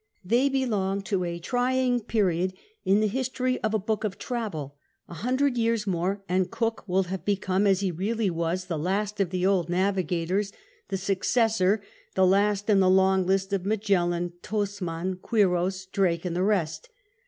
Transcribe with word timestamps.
They 0.25 0.49
belong 0.49 1.03
to 1.03 1.23
a 1.23 1.37
trying 1.37 1.99
period 1.99 2.53
in 2.83 3.01
the 3.01 3.07
history 3.07 3.61
of 3.61 3.75
a 3.75 3.77
book 3.77 4.03
of 4.03 4.17
travel; 4.17 4.75
a 5.07 5.13
huiidre*! 5.13 5.55
years 5.55 5.85
more 5.85 6.23
and 6.27 6.49
Cook 6.49 6.83
will 6.87 7.03
have 7.03 7.23
become, 7.23 7.67
as 7.67 7.81
he 7.81 7.93
njally 7.93 8.31
was, 8.31 8.65
the 8.65 8.79
last 8.79 9.19
of 9.19 9.29
tlie 9.29 9.47
old 9.47 9.69
navigators, 9.69 10.53
the 10.87 10.97
successor, 10.97 11.83
the 12.15 12.25
last, 12.25 12.67
in 12.67 12.79
the 12.79 12.89
long 12.89 13.27
list 13.27 13.53
of 13.53 13.63
Magellan, 13.63 14.33
Tasman, 14.41 15.17
(^iiiros, 15.17 15.85
Drake, 15.91 16.25
and 16.25 16.35
the 16.35 16.41
rest. 16.41 16.89